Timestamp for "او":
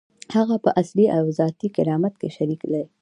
1.17-1.23